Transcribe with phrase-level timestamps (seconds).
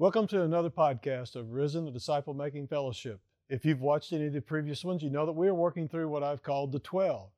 [0.00, 3.20] Welcome to another podcast of Risen, the Disciple Making Fellowship.
[3.50, 6.08] If you've watched any of the previous ones, you know that we are working through
[6.08, 7.28] what I've called the 12.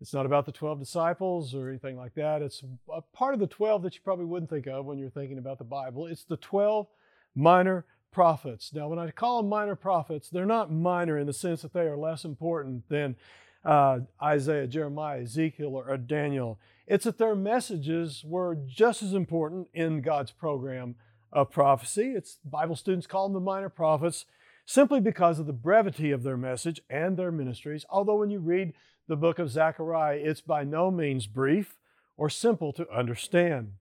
[0.00, 2.40] It's not about the 12 disciples or anything like that.
[2.40, 5.38] It's a part of the 12 that you probably wouldn't think of when you're thinking
[5.38, 6.06] about the Bible.
[6.06, 6.86] It's the 12
[7.34, 8.70] minor prophets.
[8.72, 11.88] Now, when I call them minor prophets, they're not minor in the sense that they
[11.88, 13.16] are less important than
[13.64, 16.60] uh, Isaiah, Jeremiah, Ezekiel, or, or Daniel.
[16.86, 20.94] It's that their messages were just as important in God's program
[21.34, 22.14] of prophecy.
[22.16, 24.24] It's Bible students call them the minor prophets
[24.64, 27.84] simply because of the brevity of their message and their ministries.
[27.90, 28.72] Although when you read
[29.08, 31.76] the book of Zechariah, it's by no means brief
[32.16, 33.72] or simple to understand.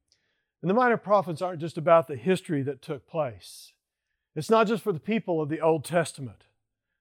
[0.61, 3.73] And the minor prophets aren't just about the history that took place.
[4.35, 6.45] It's not just for the people of the Old Testament.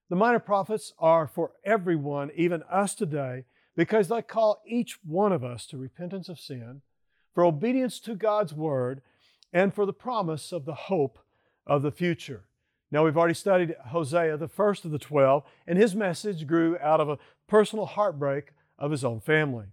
[0.09, 5.43] The minor prophets are for everyone, even us today, because they call each one of
[5.43, 6.81] us to repentance of sin,
[7.33, 9.01] for obedience to God's word,
[9.53, 11.19] and for the promise of the hope
[11.65, 12.43] of the future.
[12.91, 16.99] Now, we've already studied Hosea, the first of the 12, and his message grew out
[16.99, 19.65] of a personal heartbreak of his own family.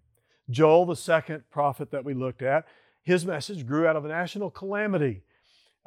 [0.48, 2.66] Joel, the second prophet that we looked at,
[3.02, 5.22] his message grew out of a national calamity,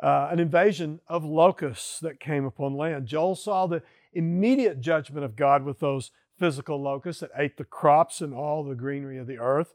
[0.01, 3.07] uh, an invasion of locusts that came upon land.
[3.07, 8.21] Joel saw the immediate judgment of God with those physical locusts that ate the crops
[8.21, 9.73] and all the greenery of the earth.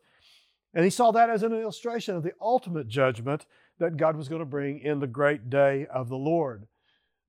[0.75, 3.47] And he saw that as an illustration of the ultimate judgment
[3.79, 6.67] that God was going to bring in the great day of the Lord.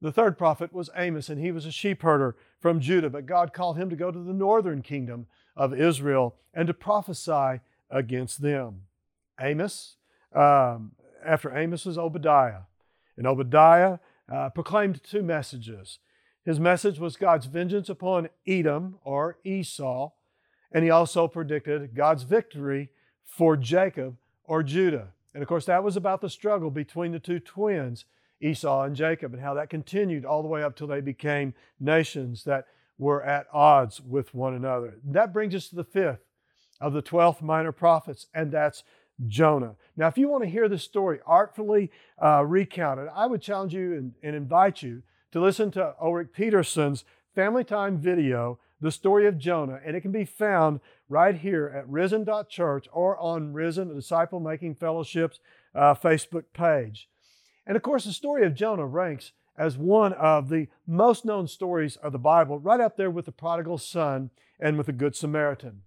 [0.02, 3.53] The third prophet was Amos, and he was a sheep herder from Judah, but God
[3.53, 8.83] called him to go to the northern kingdom of Israel and to prophesy against them.
[9.39, 9.97] Amos,
[10.33, 10.94] um,
[11.25, 12.61] after Amos was Obadiah,
[13.17, 14.00] and Obadiah
[14.31, 16.00] uh, proclaimed two messages.
[16.45, 20.11] His message was God's vengeance upon Edom or Esau,
[20.72, 22.89] and he also predicted God's victory
[23.25, 25.09] for Jacob or Judah.
[25.33, 28.05] And of course, that was about the struggle between the two twins,
[28.41, 32.44] Esau and Jacob, and how that continued all the way up till they became nations
[32.45, 32.66] that
[32.97, 34.97] were at odds with one another.
[35.03, 36.25] That brings us to the fifth
[36.81, 38.84] of the 12th minor prophets, and that's
[39.28, 39.75] Jonah.
[39.97, 41.91] Now, if you want to hear this story artfully
[42.22, 47.03] uh, recounted, I would challenge you and, and invite you to listen to Ulrich Peterson's
[47.35, 50.79] Family Time video, The Story of Jonah, and it can be found
[51.09, 55.40] right here at risen.church or on Risen, Disciple Making Fellowship's
[55.75, 57.09] uh, Facebook page.
[57.67, 61.97] And of course, the story of Jonah ranks as one of the most known stories
[61.97, 64.29] of the Bible, right up there with the prodigal son
[64.59, 65.81] and with the Good Samaritan.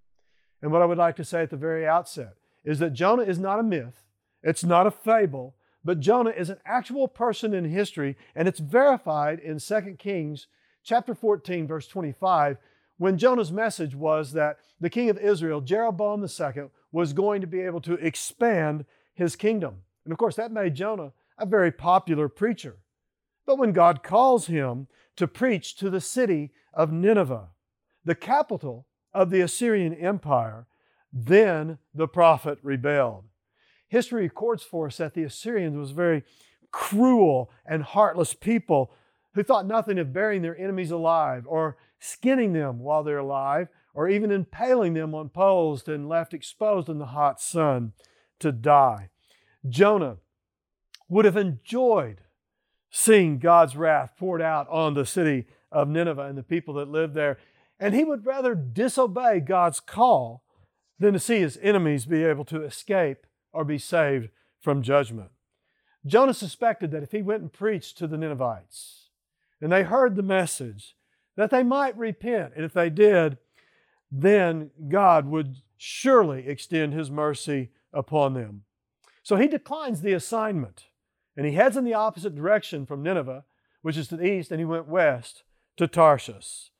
[0.60, 3.38] And what I would like to say at the very outset is that Jonah is
[3.38, 4.04] not a myth,
[4.42, 5.54] it's not a fable,
[5.84, 10.46] but Jonah is an actual person in history, and it's verified in 2 Kings
[10.84, 12.58] chapter 14, verse 25,
[13.02, 17.60] when Jonah's message was that the king of Israel, Jeroboam II, was going to be
[17.60, 19.78] able to expand his kingdom.
[20.04, 22.76] And of course, that made Jonah a very popular preacher.
[23.44, 24.86] But when God calls him
[25.16, 27.48] to preach to the city of Nineveh,
[28.04, 30.68] the capital of the Assyrian Empire,
[31.12, 33.24] then the prophet rebelled.
[33.88, 36.22] History records for us that the Assyrians was very
[36.70, 38.92] cruel and heartless people
[39.34, 44.08] who thought nothing of burying their enemies alive or skinning them while they're alive or
[44.08, 47.92] even impaling them on poles and left exposed in the hot sun
[48.40, 49.08] to die.
[49.68, 50.16] Jonah
[51.08, 52.22] would have enjoyed
[52.90, 57.14] seeing God's wrath poured out on the city of Nineveh and the people that lived
[57.14, 57.38] there.
[57.78, 60.42] And he would rather disobey God's call
[60.98, 64.28] than to see his enemies be able to escape or be saved
[64.60, 65.30] from judgment.
[66.04, 69.10] Jonah suspected that if he went and preached to the Ninevites
[69.60, 70.96] and they heard the message,
[71.36, 72.52] that they might repent.
[72.56, 73.38] And if they did,
[74.10, 78.64] then God would surely extend His mercy upon them.
[79.22, 80.86] So he declines the assignment
[81.36, 83.44] and he heads in the opposite direction from Nineveh,
[83.80, 85.44] which is to the east, and he went west
[85.76, 86.70] to Tarshish.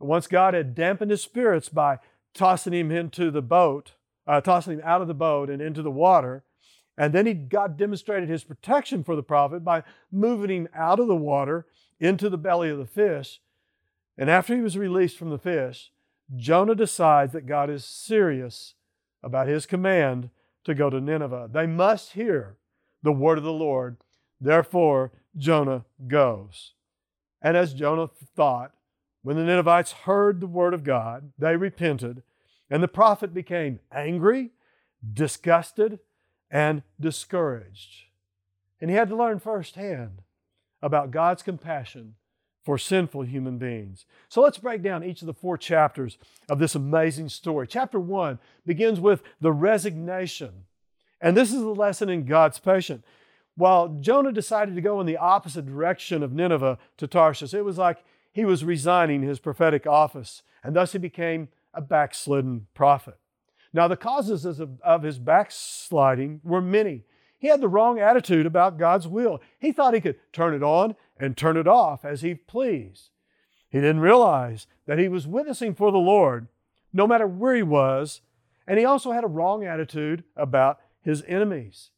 [0.00, 1.98] Once God had dampened his spirits by
[2.34, 3.92] tossing him into the boat,
[4.26, 6.44] uh, tossing him out of the boat and into the water,
[6.98, 11.06] and then he, God demonstrated his protection for the prophet by moving him out of
[11.06, 11.66] the water
[12.00, 13.40] into the belly of the fish.
[14.16, 15.90] And after he was released from the fish,
[16.34, 18.74] Jonah decides that God is serious
[19.22, 20.30] about his command
[20.64, 21.50] to go to Nineveh.
[21.52, 22.56] They must hear
[23.02, 23.96] the word of the Lord.
[24.40, 26.72] Therefore, Jonah goes.
[27.40, 28.72] And as Jonah thought,
[29.22, 32.22] when the Ninevites heard the word of God, they repented,
[32.70, 34.50] and the prophet became angry,
[35.12, 36.00] disgusted,
[36.50, 38.04] and discouraged.
[38.80, 40.22] And he had to learn firsthand
[40.82, 42.14] about God's compassion
[42.62, 44.06] for sinful human beings.
[44.28, 46.16] So let's break down each of the four chapters
[46.48, 47.66] of this amazing story.
[47.66, 50.64] Chapter one begins with the resignation.
[51.20, 53.04] And this is the lesson in God's patience.
[53.56, 57.78] while Jonah decided to go in the opposite direction of Nineveh to Tarshish, it was
[57.78, 63.18] like he was resigning his prophetic office, and thus he became a backslidden prophet.
[63.74, 67.04] Now, the causes of his backsliding were many.
[67.38, 69.40] He had the wrong attitude about God's will.
[69.58, 73.10] He thought he could turn it on and turn it off as he pleased.
[73.70, 76.48] He didn't realize that he was witnessing for the Lord
[76.92, 78.20] no matter where he was,
[78.66, 81.90] and he also had a wrong attitude about his enemies.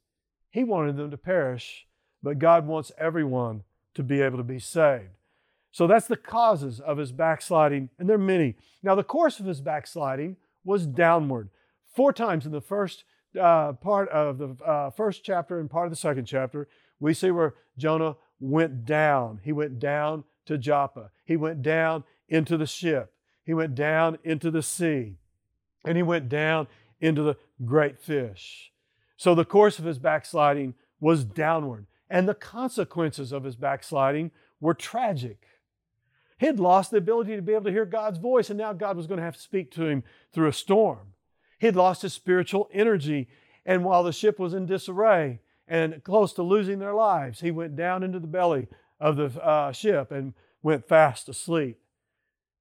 [0.50, 1.86] He wanted them to perish,
[2.22, 5.16] but God wants everyone to be able to be saved.
[5.72, 8.56] So that's the causes of his backsliding, and there are many.
[8.82, 11.48] Now, the course of his backsliding was downward.
[11.96, 13.04] Four times in the first
[13.40, 16.68] uh, part of the uh, first chapter and part of the second chapter,
[17.00, 19.40] we see where Jonah went down.
[19.42, 21.10] He went down to Joppa.
[21.24, 23.12] He went down into the ship.
[23.44, 25.16] He went down into the sea.
[25.84, 26.66] And he went down
[27.00, 28.72] into the great fish.
[29.16, 34.74] So the course of his backsliding was downward, and the consequences of his backsliding were
[34.74, 35.46] tragic.
[36.38, 38.96] He had lost the ability to be able to hear God's voice, and now God
[38.96, 40.02] was going to have to speak to him
[40.32, 41.12] through a storm.
[41.58, 43.28] He had lost his spiritual energy,
[43.64, 47.76] and while the ship was in disarray and close to losing their lives, he went
[47.76, 48.68] down into the belly
[49.00, 51.78] of the uh, ship and went fast asleep.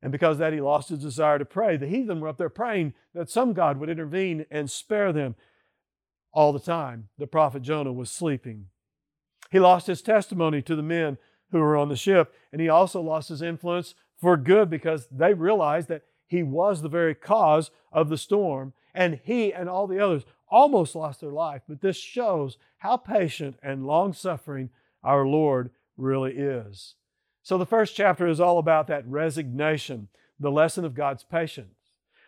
[0.01, 1.77] And because that, he lost his desire to pray.
[1.77, 5.35] The heathen were up there praying that some God would intervene and spare them
[6.33, 7.07] all the time.
[7.17, 8.67] The prophet Jonah was sleeping.
[9.51, 11.17] He lost his testimony to the men
[11.51, 15.33] who were on the ship, and he also lost his influence for good because they
[15.33, 19.99] realized that he was the very cause of the storm, and he and all the
[19.99, 20.23] others
[20.53, 21.63] almost lost their life.
[21.67, 24.69] But this shows how patient and long suffering
[25.03, 26.95] our Lord really is.
[27.41, 30.07] So the first chapter is all about that resignation,
[30.39, 31.75] the lesson of God's patience.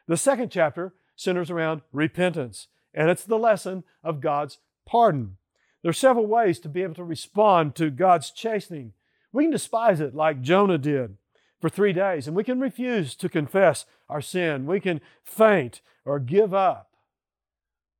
[0.08, 5.38] The second chapter centers around repentance and it's the lesson of God's pardon.
[5.84, 8.94] There are several ways to be able to respond to God's chastening.
[9.32, 11.18] We can despise it like Jonah did
[11.60, 14.66] for three days, and we can refuse to confess our sin.
[14.66, 16.95] We can faint or give up.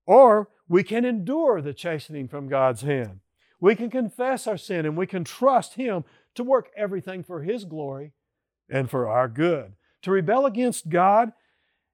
[0.06, 3.20] Or we can endure the chastening from God's hand.
[3.60, 6.04] We can confess our sin and we can trust Him
[6.36, 8.12] to work everything for His glory
[8.70, 9.74] and for our good.
[10.04, 11.34] To rebel against God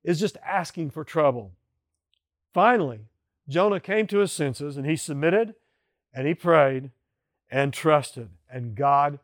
[0.03, 1.53] is just asking for trouble.
[2.53, 3.01] Finally,
[3.47, 5.55] Jonah came to his senses and he submitted
[6.13, 6.91] and he prayed
[7.49, 9.19] and trusted, and God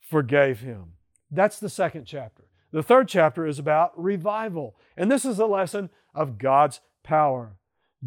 [0.00, 0.92] forgave him.
[1.30, 2.44] That's the second chapter.
[2.70, 7.56] The third chapter is about revival, and this is a lesson of God's power.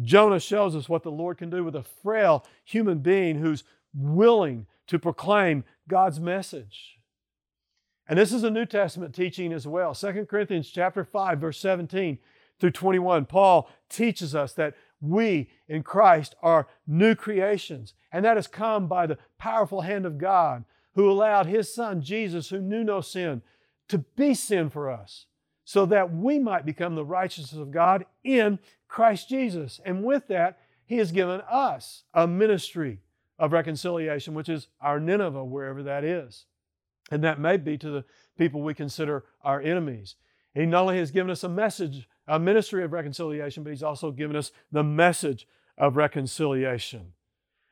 [0.02, 3.64] Jonah shows us what the Lord can do with a frail human being who's
[3.94, 6.98] willing to proclaim God's message.
[8.08, 9.94] And this is a New Testament teaching as well.
[9.94, 12.18] 2 Corinthians chapter 5 verse 17
[12.60, 18.46] through 21, Paul teaches us that we in Christ are new creations, and that has
[18.46, 20.64] come by the powerful hand of God
[20.94, 23.42] who allowed His Son, Jesus, who knew no sin,
[23.88, 25.26] to be sin for us,
[25.66, 28.58] so that we might become the righteousness of God in
[28.88, 29.80] Christ Jesus.
[29.84, 33.00] And with that, He has given us a ministry
[33.38, 36.46] of reconciliation, which is our Nineveh, wherever that is.
[37.10, 38.04] And that may be to the
[38.38, 40.14] people we consider our enemies.
[40.54, 44.10] He not only has given us a message a ministry of reconciliation, but He's also
[44.10, 45.46] given us the message
[45.78, 47.12] of reconciliation.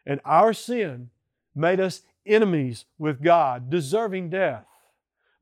[0.06, 1.10] And our sin
[1.54, 4.66] made us enemies with God, deserving death.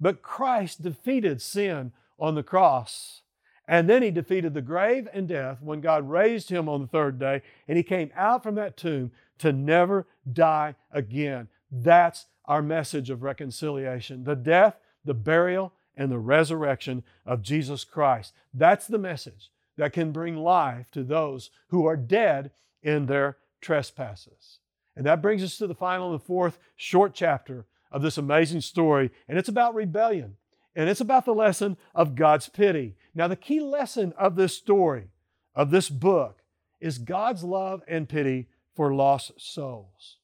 [0.01, 3.23] But Christ defeated sin on the cross.
[3.67, 7.19] And then he defeated the grave and death when God raised him on the third
[7.19, 11.49] day, and he came out from that tomb to never die again.
[11.71, 18.33] That's our message of reconciliation the death, the burial, and the resurrection of Jesus Christ.
[18.55, 22.53] That's the message that can bring life to those who are dead
[22.83, 24.59] in their trespasses.
[24.95, 29.11] And that brings us to the final and fourth short chapter of this amazing story,
[29.29, 30.37] and it's about rebellion.
[30.75, 32.97] And it's about the lesson of God's pity.
[33.15, 35.09] Now, the key lesson of this story,
[35.55, 36.43] of this book,
[36.81, 40.17] is God's love and pity for lost souls.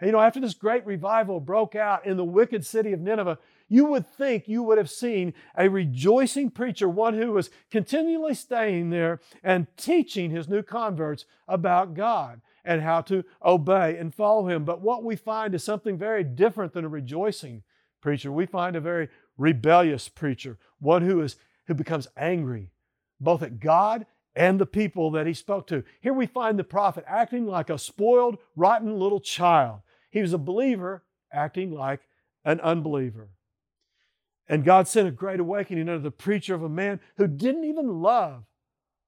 [0.00, 3.38] And you know, after this great revival broke out in the wicked city of Nineveh,
[3.68, 8.90] you would think you would have seen a rejoicing preacher, one who was continually staying
[8.90, 14.64] there and teaching his new converts about God and how to obey and follow Him.
[14.64, 17.62] But what we find is something very different than a rejoicing
[18.02, 18.30] preacher.
[18.30, 19.08] We find a very
[19.38, 22.70] rebellious preacher, one who is who becomes angry
[23.20, 25.82] both at God and the people that he spoke to.
[26.00, 29.80] Here we find the prophet acting like a spoiled, rotten little child.
[30.10, 32.00] He was a believer acting like
[32.44, 33.30] an unbeliever.
[34.48, 38.00] And God sent a great awakening under the preacher of a man who didn't even
[38.00, 38.44] love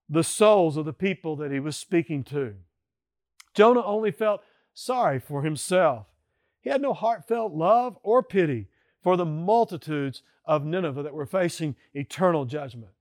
[0.09, 2.57] the souls of the people that he was speaking to.
[3.55, 4.43] Jonah only felt
[4.75, 6.07] sorry for himself.
[6.61, 8.67] He had no heartfelt love or pity
[9.03, 12.93] for the multitudes of Nineveh that were facing eternal judgment.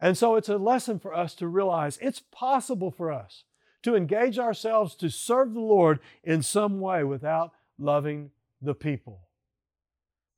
[0.00, 3.44] And so it's a lesson for us to realize it's possible for us
[3.84, 8.30] to engage ourselves to serve the Lord in some way without loving
[8.60, 9.20] the people.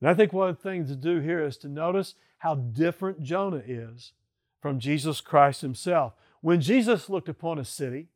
[0.00, 4.12] And I think one thing to do here is to notice how different Jonah is
[4.61, 6.12] from Jesus Christ himself.
[6.40, 8.08] When Jesus looked upon a city,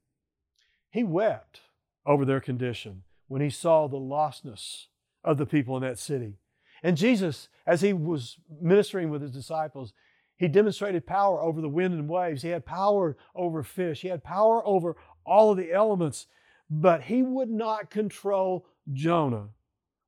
[0.90, 1.60] he wept
[2.04, 4.86] over their condition when he saw the lostness
[5.22, 6.39] of the people in that city.
[6.82, 9.92] And Jesus, as he was ministering with his disciples,
[10.36, 12.42] he demonstrated power over the wind and waves.
[12.42, 14.00] He had power over fish.
[14.00, 14.96] He had power over
[15.26, 16.26] all of the elements.
[16.70, 19.48] But he would not control Jonah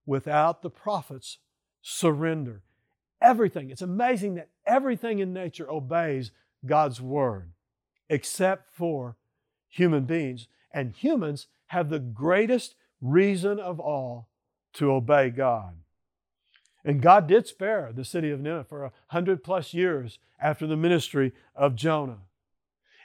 [0.07, 1.39] without the prophet's
[1.83, 2.63] surrender.
[3.21, 6.33] Everything, it's amazing that everything in nature obeys
[6.65, 7.53] God's word
[8.09, 9.17] except for
[9.69, 10.49] human beings.
[10.73, 14.29] And humans have the greatest reason of all
[14.75, 15.77] to obey God.
[16.85, 20.77] And God did spare the city of Nineveh for a hundred plus years after the
[20.77, 22.19] ministry of Jonah.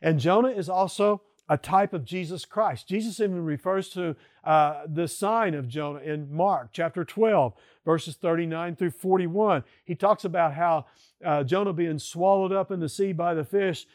[0.01, 2.87] And Jonah is also a type of Jesus Christ.
[2.87, 7.53] Jesus even refers to uh, the sign of Jonah in Mark chapter 12,
[7.85, 9.63] verses 39 through 41.
[9.85, 10.85] He talks about how
[11.23, 13.87] uh, Jonah being swallowed up in the sea by the fish.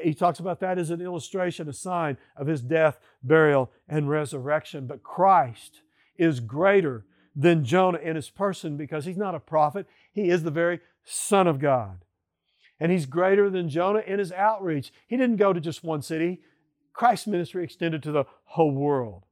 [0.00, 4.86] He talks about that as an illustration, a sign of his death, burial, and resurrection.
[4.86, 5.80] But Christ
[6.16, 7.04] is greater
[7.36, 11.46] than Jonah in his person because he's not a prophet, he is the very Son
[11.46, 12.04] of God.
[12.80, 14.92] And he's greater than Jonah in his outreach.
[15.06, 16.40] He didn't go to just one city,
[16.92, 19.24] Christ's ministry extended to the whole world.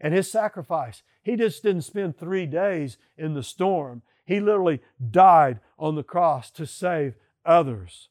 [0.00, 4.02] And his sacrifice, he just didn't spend three days in the storm.
[4.24, 7.14] He literally died on the cross to save
[7.44, 8.08] others.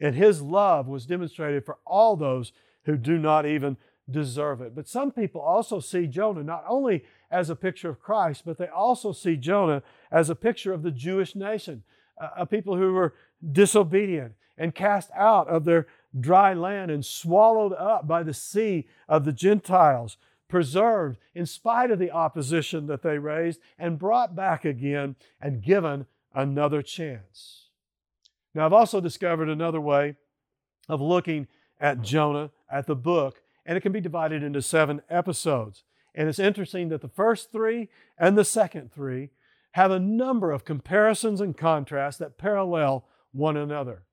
[0.00, 2.52] And his love was demonstrated for all those
[2.84, 3.76] who do not even
[4.10, 4.74] deserve it.
[4.74, 8.68] But some people also see Jonah not only as a picture of Christ, but they
[8.68, 11.82] also see Jonah as a picture of the Jewish nation,
[12.20, 13.14] uh, a people who were
[13.52, 15.86] disobedient and cast out of their
[16.18, 20.16] dry land and swallowed up by the sea of the Gentiles,
[20.48, 26.06] preserved in spite of the opposition that they raised, and brought back again and given
[26.32, 27.64] another chance.
[28.54, 30.14] Now, I've also discovered another way
[30.88, 31.48] of looking
[31.80, 35.82] at Jonah, at the book, and it can be divided into seven episodes.
[36.14, 39.30] And it's interesting that the first three and the second three
[39.72, 44.04] have a number of comparisons and contrasts that parallel one another.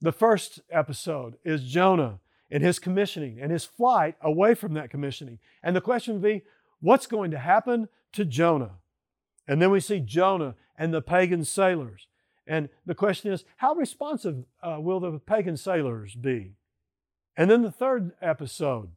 [0.00, 2.20] The first episode is Jonah
[2.50, 5.40] and his commissioning and his flight away from that commissioning.
[5.62, 6.42] And the question would be
[6.80, 8.76] what's going to happen to Jonah?
[9.48, 12.06] And then we see Jonah and the pagan sailors.
[12.46, 16.52] And the question is, how responsive uh, will the pagan sailors be?
[17.38, 18.90] And then the third episode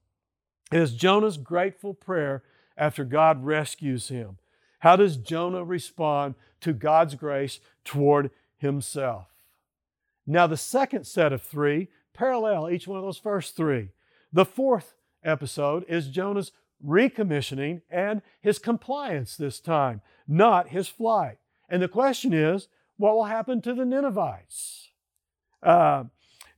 [0.72, 2.42] is Jonah's grateful prayer
[2.76, 4.40] after God rescues him.
[4.80, 9.28] How does Jonah respond to God's grace toward himself?
[10.26, 13.90] Now, the second set of three parallel each one of those first three.
[14.34, 16.52] The fourth episode is Jonah's
[16.84, 21.38] recommissioning and his compliance this time, not his flight.
[21.70, 24.90] And the question is, what will happen to the Ninevites?
[25.62, 26.06] Uh,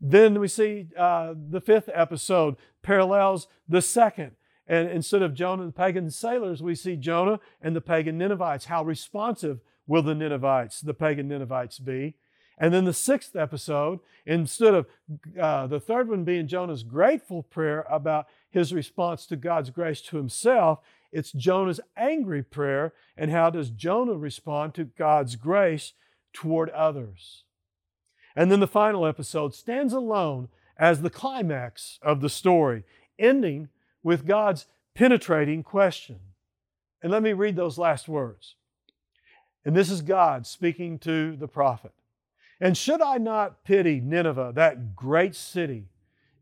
[0.06, 4.32] then we see uh, the fifth episode parallels the second.
[4.68, 8.66] And instead of Jonah and the pagan sailors, we see Jonah and the pagan Ninevites.
[8.66, 12.16] How responsive will the Ninevites, the pagan Ninevites, be?
[12.58, 14.88] And then the sixth episode, instead of
[15.40, 20.18] uh, the third one being Jonah's grateful prayer about his response to God's grace to
[20.18, 20.80] himself,
[21.14, 25.94] it's Jonah's angry prayer and how does Jonah respond to God's grace
[26.34, 27.44] toward others.
[28.36, 32.84] And then the final episode stands alone as the climax of the story,
[33.20, 33.70] ending
[34.02, 36.20] with God's penetrating question.
[37.02, 38.56] And let me read those last words.
[39.66, 41.92] And this is God speaking to the prophet.
[42.60, 45.90] And should I not pity Nineveh, that great city,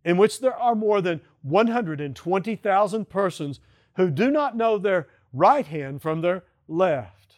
[0.03, 3.59] in which there are more than 120,000 persons
[3.95, 7.35] who do not know their right hand from their left,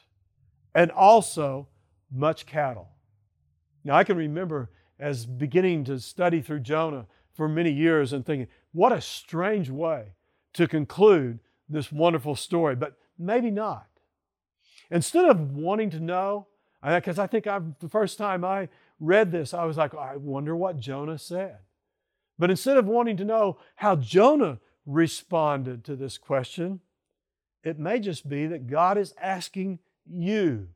[0.74, 1.68] and also
[2.12, 2.90] much cattle?
[3.84, 8.48] Now, I can remember as beginning to study through Jonah for many years and thinking,
[8.72, 10.14] what a strange way
[10.54, 13.88] to conclude this wonderful story, but maybe not.
[14.92, 16.48] Instead of wanting to know,
[16.84, 20.56] because I think I've, the first time I read this, I was like, I wonder
[20.56, 21.58] what Jonah said.
[22.38, 26.82] But instead of wanting to know how Jonah responded to this question,
[27.64, 30.68] it may just be that God is asking you,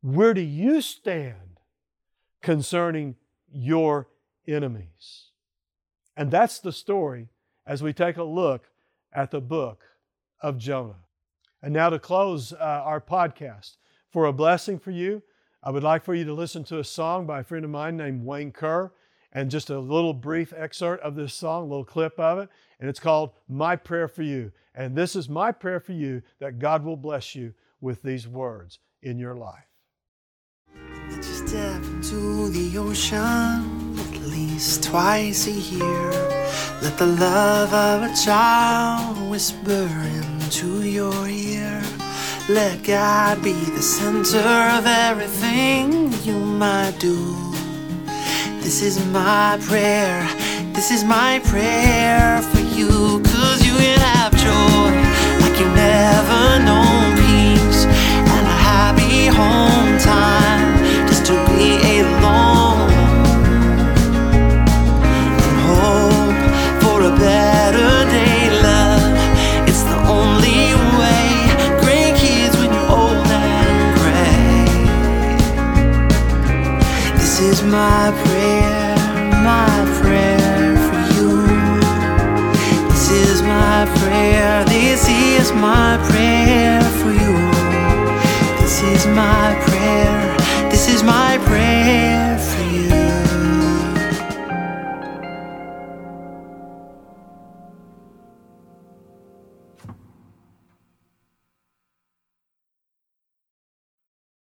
[0.00, 1.51] where do you stand
[2.42, 3.16] concerning
[3.50, 4.08] your
[4.46, 5.30] enemies.
[6.16, 7.28] And that's the story
[7.66, 8.68] as we take a look
[9.12, 9.84] at the book
[10.40, 10.96] of Jonah.
[11.62, 13.76] And now to close uh, our podcast,
[14.10, 15.22] for a blessing for you,
[15.62, 17.96] I would like for you to listen to a song by a friend of mine
[17.96, 18.92] named Wayne Kerr,
[19.32, 22.90] and just a little brief excerpt of this song, a little clip of it, and
[22.90, 24.52] it's called My Prayer for You.
[24.74, 28.78] And this is my prayer for you that God will bless you with these words
[29.00, 29.71] in your life.
[31.52, 36.10] Step into the ocean at least twice a year.
[36.80, 41.82] Let the love of a child whisper into your ear.
[42.48, 47.20] Let God be the center of everything you might do.
[48.62, 50.26] This is my prayer.
[50.72, 53.20] This is my prayer for you.
[53.24, 54.90] Cause you can have joy
[55.42, 60.71] like you never known peace and a happy home time
[77.52, 78.96] is my prayer,
[79.44, 81.30] my prayer for you.
[82.88, 87.34] This is my prayer, this is my prayer for you.
[88.60, 92.21] This is my prayer, this is my prayer.